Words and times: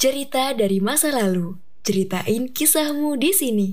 Cerita 0.00 0.56
dari 0.56 0.80
masa 0.80 1.12
lalu. 1.12 1.60
Ceritain 1.84 2.48
kisahmu 2.48 3.20
di 3.20 3.36
sini. 3.36 3.68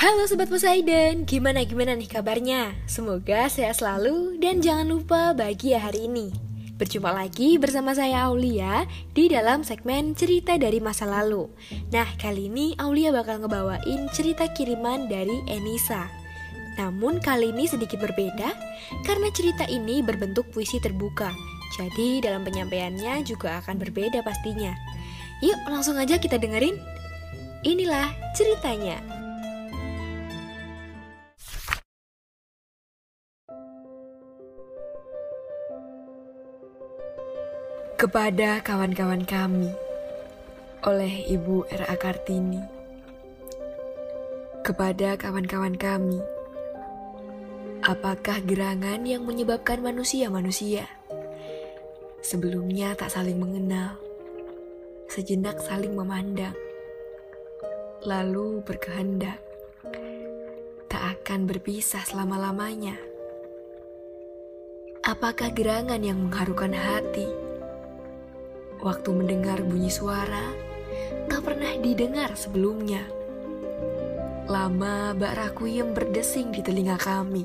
Halo 0.00 0.24
Sobat 0.24 0.48
Poseidon, 0.48 1.28
gimana 1.28 1.68
gimana 1.68 1.92
nih 2.00 2.08
kabarnya? 2.08 2.80
Semoga 2.88 3.44
sehat 3.52 3.84
selalu 3.84 4.40
dan 4.40 4.64
jangan 4.64 4.88
lupa 4.88 5.36
bahagia 5.36 5.84
hari 5.84 6.08
ini. 6.08 6.55
Berjumpa 6.76 7.08
lagi 7.08 7.56
bersama 7.56 7.96
saya 7.96 8.28
Aulia 8.28 8.84
di 9.16 9.32
dalam 9.32 9.64
segmen 9.64 10.12
cerita 10.12 10.60
dari 10.60 10.76
masa 10.76 11.08
lalu. 11.08 11.48
Nah, 11.88 12.04
kali 12.20 12.52
ini 12.52 12.76
Aulia 12.76 13.16
bakal 13.16 13.40
ngebawain 13.40 14.12
cerita 14.12 14.44
kiriman 14.52 15.08
dari 15.08 15.40
Enisa. 15.48 16.04
Namun 16.76 17.24
kali 17.24 17.48
ini 17.48 17.64
sedikit 17.64 17.96
berbeda 18.04 18.52
karena 19.08 19.28
cerita 19.32 19.64
ini 19.72 20.04
berbentuk 20.04 20.52
puisi 20.52 20.76
terbuka. 20.76 21.32
Jadi 21.80 22.20
dalam 22.20 22.44
penyampaiannya 22.44 23.24
juga 23.24 23.56
akan 23.64 23.80
berbeda 23.80 24.20
pastinya. 24.20 24.76
Yuk 25.40 25.56
langsung 25.72 25.96
aja 25.96 26.20
kita 26.20 26.36
dengerin. 26.36 26.76
Inilah 27.64 28.12
ceritanya. 28.36 29.15
Kepada 37.96 38.60
kawan-kawan 38.60 39.24
kami 39.24 39.72
oleh 40.84 41.32
Ibu 41.32 41.64
R.A. 41.64 41.96
Kartini. 41.96 42.60
Kepada 44.60 45.16
kawan-kawan 45.16 45.80
kami, 45.80 46.20
apakah 47.80 48.44
gerangan 48.44 49.00
yang 49.00 49.24
menyebabkan 49.24 49.80
manusia-manusia 49.80 50.84
sebelumnya 52.20 52.92
tak 53.00 53.08
saling 53.08 53.40
mengenal, 53.40 53.96
sejenak 55.08 55.56
saling 55.64 55.96
memandang, 55.96 56.52
lalu 58.04 58.60
berkehendak 58.60 59.40
tak 60.92 61.16
akan 61.16 61.48
berpisah 61.48 62.04
selama-lamanya? 62.04 63.00
Apakah 65.00 65.48
gerangan 65.48 66.04
yang 66.04 66.28
mengharukan 66.28 66.76
hati? 66.76 67.45
Waktu 68.80 69.08
mendengar 69.12 69.60
bunyi 69.64 69.88
suara 69.88 70.52
tak 71.26 71.42
pernah 71.46 71.72
didengar 71.80 72.32
sebelumnya. 72.36 73.02
Lama 74.46 75.10
bak 75.16 75.34
rakuyem 75.34 75.90
berdesing 75.90 76.54
di 76.54 76.62
telinga 76.62 76.96
kami. 77.00 77.44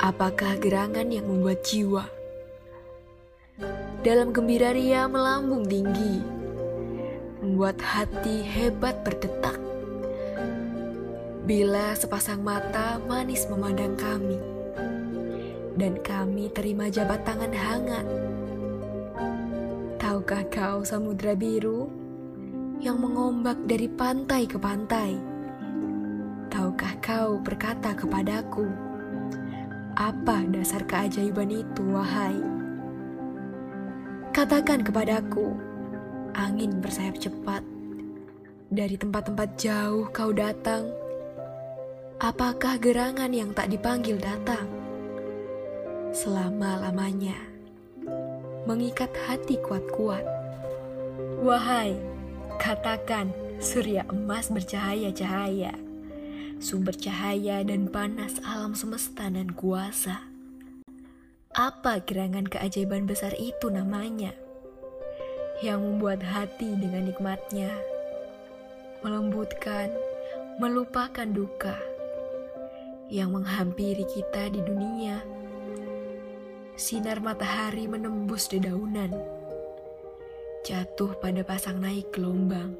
Apakah 0.00 0.56
gerangan 0.60 1.08
yang 1.08 1.28
membuat 1.28 1.64
jiwa 1.64 2.16
dalam 4.06 4.30
gembira 4.30 4.70
ria 4.70 5.08
melambung 5.10 5.66
tinggi, 5.66 6.22
membuat 7.42 7.80
hati 7.82 8.38
hebat 8.44 9.02
berdetak. 9.02 9.58
Bila 11.42 11.90
sepasang 11.98 12.38
mata 12.38 13.02
manis 13.02 13.50
memandang 13.50 13.98
kami, 13.98 14.38
dan 15.74 15.98
kami 16.06 16.54
terima 16.54 16.86
jabat 16.86 17.26
tangan 17.26 17.50
hangat 17.50 18.06
Tahukah 20.26 20.50
kau 20.50 20.82
samudra 20.82 21.38
biru 21.38 21.86
yang 22.82 22.98
mengombak 22.98 23.62
dari 23.62 23.86
pantai 23.86 24.42
ke 24.42 24.58
pantai? 24.58 25.14
Tahukah 26.50 26.98
kau 26.98 27.38
berkata 27.38 27.94
kepadaku, 27.94 28.66
apa 29.94 30.42
dasar 30.50 30.82
keajaiban 30.82 31.54
itu, 31.54 31.94
wahai? 31.94 32.42
Katakan 34.34 34.82
kepadaku, 34.82 35.54
angin 36.34 36.82
bersayap 36.82 37.22
cepat. 37.22 37.62
Dari 38.74 38.98
tempat-tempat 38.98 39.54
jauh 39.54 40.10
kau 40.10 40.34
datang. 40.34 40.90
Apakah 42.18 42.82
gerangan 42.82 43.30
yang 43.30 43.54
tak 43.54 43.70
dipanggil 43.70 44.18
datang? 44.18 44.66
Selama-lamanya 46.10 47.55
mengikat 48.66 49.14
hati 49.30 49.62
kuat-kuat. 49.62 50.26
Wahai, 51.38 51.94
katakan 52.58 53.30
surya 53.62 54.02
emas 54.10 54.50
bercahaya-cahaya, 54.50 55.70
sumber 56.58 56.98
cahaya 56.98 57.62
dan 57.62 57.86
panas 57.86 58.42
alam 58.42 58.74
semesta 58.74 59.30
dan 59.30 59.54
kuasa. 59.54 60.26
Apa 61.54 62.02
gerangan 62.02 62.50
keajaiban 62.50 63.06
besar 63.06 63.32
itu 63.38 63.70
namanya? 63.70 64.34
Yang 65.62 65.80
membuat 65.86 66.20
hati 66.26 66.68
dengan 66.76 67.08
nikmatnya, 67.08 67.70
melembutkan, 69.00 69.94
melupakan 70.58 71.24
duka, 71.24 71.78
yang 73.08 73.30
menghampiri 73.30 74.04
kita 74.10 74.50
di 74.50 74.60
dunia 74.60 75.35
sinar 76.76 77.24
matahari 77.24 77.88
menembus 77.88 78.52
dedaunan, 78.52 79.08
jatuh 80.60 81.16
pada 81.16 81.40
pasang 81.40 81.80
naik 81.80 82.12
gelombang, 82.12 82.76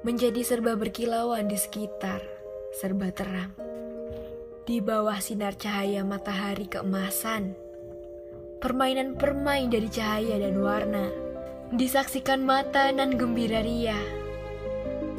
menjadi 0.00 0.40
serba 0.40 0.72
berkilauan 0.72 1.44
di 1.44 1.60
sekitar, 1.60 2.24
serba 2.72 3.12
terang. 3.12 3.52
Di 4.64 4.80
bawah 4.80 5.20
sinar 5.20 5.60
cahaya 5.60 6.00
matahari 6.08 6.64
keemasan, 6.64 7.52
permainan 8.64 9.20
permain 9.20 9.68
dari 9.68 9.92
cahaya 9.92 10.40
dan 10.40 10.56
warna, 10.64 11.12
disaksikan 11.76 12.48
mata 12.48 12.88
nan 12.96 13.20
gembira 13.20 13.60
ria, 13.60 14.00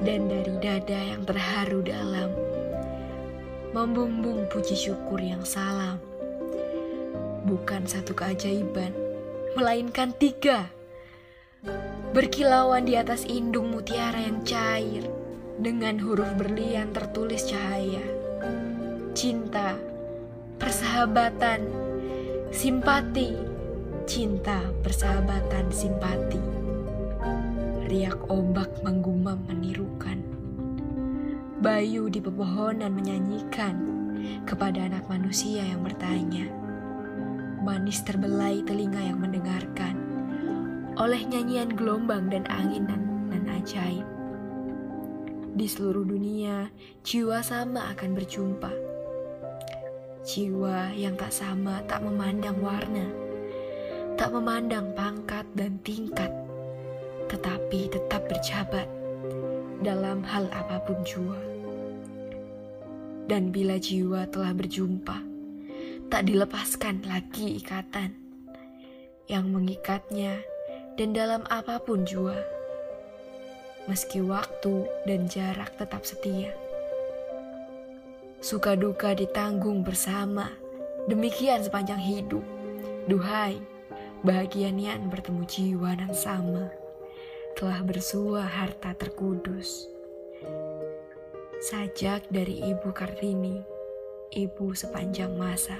dan 0.02 0.26
dari 0.26 0.58
dada 0.58 0.98
yang 0.98 1.22
terharu 1.30 1.86
dalam, 1.86 2.34
membumbung 3.70 4.50
puji 4.50 4.74
syukur 4.74 5.22
yang 5.22 5.46
salam 5.46 6.09
bukan 7.50 7.90
satu 7.90 8.14
keajaiban, 8.14 8.94
melainkan 9.58 10.14
tiga. 10.14 10.70
Berkilauan 12.14 12.86
di 12.86 12.94
atas 12.94 13.26
indung 13.26 13.74
mutiara 13.74 14.22
yang 14.22 14.46
cair, 14.46 15.10
dengan 15.58 15.98
huruf 15.98 16.30
berlian 16.38 16.94
tertulis 16.94 17.50
cahaya. 17.50 18.06
Cinta, 19.18 19.76
persahabatan, 20.62 21.66
simpati, 22.54 23.34
cinta, 24.06 24.70
persahabatan, 24.86 25.74
simpati. 25.74 26.40
Riak 27.90 28.30
ombak 28.30 28.70
menggumam 28.86 29.42
menirukan. 29.50 30.22
Bayu 31.60 32.08
di 32.08 32.22
pepohonan 32.24 32.94
menyanyikan 32.94 33.76
kepada 34.48 34.86
anak 34.88 35.10
manusia 35.12 35.66
yang 35.66 35.84
bertanya 35.84 36.69
manis 37.70 38.02
terbelai 38.02 38.66
telinga 38.66 38.98
yang 38.98 39.22
mendengarkan 39.22 39.94
oleh 40.98 41.22
nyanyian 41.30 41.70
gelombang 41.70 42.26
dan 42.26 42.42
angin 42.50 42.90
dan 42.90 43.46
ajaib. 43.62 44.10
Di 45.54 45.70
seluruh 45.70 46.02
dunia, 46.02 46.74
jiwa 47.06 47.46
sama 47.46 47.94
akan 47.94 48.18
berjumpa. 48.18 48.74
Jiwa 50.26 50.98
yang 50.98 51.14
tak 51.14 51.30
sama 51.30 51.86
tak 51.86 52.02
memandang 52.02 52.58
warna, 52.58 53.06
tak 54.18 54.34
memandang 54.34 54.90
pangkat 54.98 55.46
dan 55.54 55.78
tingkat, 55.86 56.34
tetapi 57.30 57.86
tetap 57.94 58.26
berjabat 58.26 58.90
dalam 59.86 60.26
hal 60.26 60.50
apa 60.58 60.82
pun 60.90 60.98
jua. 61.06 61.38
Dan 63.30 63.54
bila 63.54 63.78
jiwa 63.78 64.26
telah 64.26 64.58
berjumpa, 64.58 65.39
tak 66.10 66.26
dilepaskan 66.26 67.06
lagi 67.06 67.62
ikatan 67.62 68.18
yang 69.30 69.54
mengikatnya 69.54 70.42
dan 70.98 71.14
dalam 71.14 71.46
apa 71.54 71.78
pun 71.78 72.02
jua. 72.02 72.34
Meski 73.86 74.18
waktu 74.26 74.90
dan 75.06 75.30
jarak 75.30 75.70
tetap 75.78 76.02
setia. 76.02 76.50
Suka 78.42 78.74
duka 78.74 79.14
ditanggung 79.14 79.86
bersama, 79.86 80.50
demikian 81.06 81.62
sepanjang 81.62 82.02
hidup. 82.02 82.42
Duhai, 83.06 83.62
bahagia 84.26 84.74
nian 84.74 85.14
bertemu 85.14 85.46
jiwa 85.46 85.94
yang 85.94 86.14
sama, 86.18 86.74
telah 87.54 87.86
bersua 87.86 88.50
harta 88.50 88.98
terkudus. 88.98 89.86
Sajak 91.70 92.26
dari 92.34 92.66
Ibu 92.66 92.90
Kartini, 92.98 93.79
Ibu 94.30 94.78
sepanjang 94.78 95.34
masa. 95.34 95.74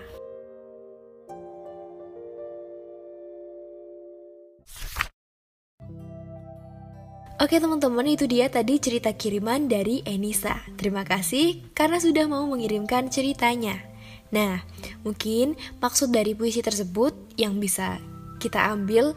Oke 7.40 7.56
teman-teman 7.62 8.04
itu 8.10 8.26
dia 8.26 8.50
tadi 8.50 8.82
cerita 8.82 9.14
kiriman 9.14 9.70
dari 9.70 10.02
Enisa. 10.04 10.66
Terima 10.76 11.06
kasih 11.06 11.62
karena 11.78 12.02
sudah 12.02 12.26
mau 12.26 12.44
mengirimkan 12.50 13.14
ceritanya. 13.14 13.80
Nah 14.34 14.66
mungkin 15.06 15.54
maksud 15.78 16.10
dari 16.10 16.34
puisi 16.34 16.66
tersebut 16.66 17.38
yang 17.38 17.62
bisa 17.62 18.02
kita 18.42 18.74
ambil 18.74 19.14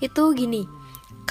itu 0.00 0.24
gini 0.32 0.64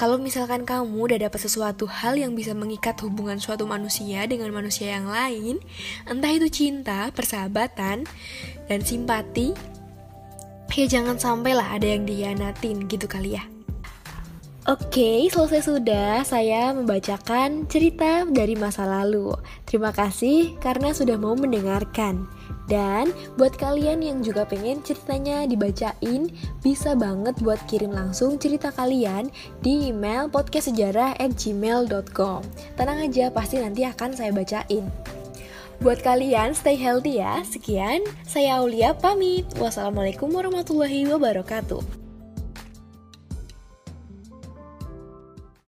kalau 0.00 0.16
misalkan 0.16 0.64
kamu 0.64 0.96
udah 0.96 1.28
dapat 1.28 1.44
sesuatu 1.44 1.84
hal 1.84 2.16
yang 2.16 2.32
bisa 2.32 2.56
mengikat 2.56 2.96
hubungan 3.04 3.36
suatu 3.36 3.68
manusia 3.68 4.24
dengan 4.24 4.48
manusia 4.48 4.96
yang 4.96 5.04
lain, 5.04 5.60
entah 6.08 6.32
itu 6.32 6.48
cinta, 6.48 7.12
persahabatan, 7.12 8.08
dan 8.64 8.80
simpati, 8.80 9.52
ya 10.72 10.88
jangan 10.88 11.20
sampailah 11.20 11.76
ada 11.76 11.84
yang 11.84 12.08
dihianatin 12.08 12.88
gitu 12.88 13.04
kali 13.04 13.36
ya. 13.36 13.44
Oke, 14.70 15.26
selesai 15.26 15.66
sudah 15.66 16.22
saya 16.22 16.70
membacakan 16.70 17.66
cerita 17.66 18.22
dari 18.30 18.54
masa 18.54 18.86
lalu. 18.86 19.34
Terima 19.66 19.90
kasih 19.90 20.54
karena 20.62 20.94
sudah 20.94 21.18
mau 21.18 21.34
mendengarkan. 21.34 22.30
Dan 22.70 23.10
buat 23.34 23.58
kalian 23.58 23.98
yang 23.98 24.22
juga 24.22 24.46
pengen 24.46 24.78
ceritanya 24.86 25.42
dibacain, 25.50 26.30
bisa 26.62 26.94
banget 26.94 27.34
buat 27.42 27.58
kirim 27.66 27.90
langsung 27.90 28.38
cerita 28.38 28.70
kalian 28.70 29.34
di 29.58 29.90
email 29.90 30.30
podcastsejarah@gmail.com. 30.30 32.40
Tenang 32.78 33.10
aja, 33.10 33.26
pasti 33.34 33.58
nanti 33.58 33.82
akan 33.82 34.14
saya 34.14 34.30
bacain. 34.30 34.86
Buat 35.82 35.98
kalian 36.06 36.54
stay 36.54 36.78
healthy 36.78 37.18
ya. 37.18 37.42
Sekian, 37.42 38.06
saya 38.22 38.62
Aulia 38.62 38.94
pamit. 38.94 39.50
Wassalamualaikum 39.58 40.30
warahmatullahi 40.30 41.10
wabarakatuh. 41.10 41.99